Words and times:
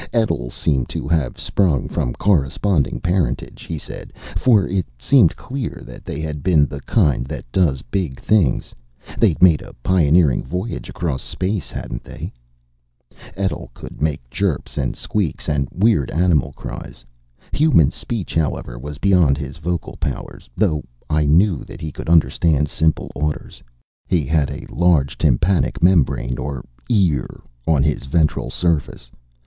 Etl 0.13 0.49
seemed 0.49 0.89
to 0.89 1.07
have 1.07 1.39
sprung 1.39 1.87
from 1.87 2.11
corresponding 2.13 2.99
parentage, 2.99 3.65
he 3.65 3.77
said, 3.77 4.11
for 4.35 4.67
it 4.67 4.87
seemed 4.97 5.35
clear 5.35 5.83
that 5.85 6.03
they 6.05 6.19
had 6.21 6.41
been 6.41 6.61
of 6.61 6.69
the 6.69 6.81
kind 6.81 7.27
that 7.27 7.45
does 7.51 7.83
big 7.83 8.19
things. 8.19 8.73
They'd 9.19 9.43
made 9.43 9.61
a 9.61 9.73
pioneering 9.83 10.43
voyage 10.43 10.89
across 10.89 11.21
space, 11.21 11.69
hadn't 11.69 12.03
they? 12.03 12.33
Etl 13.37 13.65
could 13.75 14.01
make 14.01 14.27
chirps 14.31 14.75
and 14.75 14.95
squeaks 14.95 15.47
and 15.47 15.67
weird 15.71 16.09
animal 16.09 16.53
cries. 16.53 17.05
Human 17.51 17.91
speech, 17.91 18.33
however, 18.33 18.79
was 18.79 18.97
beyond 18.97 19.37
his 19.37 19.57
vocal 19.57 19.97
powers, 19.97 20.49
though 20.57 20.83
I 21.11 21.25
knew 21.25 21.57
that 21.65 21.79
he 21.79 21.91
could 21.91 22.09
understand 22.09 22.69
simple 22.69 23.11
orders. 23.13 23.61
He 24.07 24.25
had 24.25 24.49
a 24.49 24.65
large 24.73 25.19
tympanic 25.19 25.83
membrane 25.83 26.39
or 26.39 26.65
"ear" 26.89 27.43
on 27.67 27.83
his 27.83 28.05
ventral 28.07 28.49
surface. 28.49 29.11